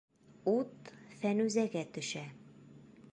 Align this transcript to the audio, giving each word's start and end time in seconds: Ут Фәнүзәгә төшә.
Ут 0.53 0.89
Фәнүзәгә 1.19 1.85
төшә. 1.99 2.27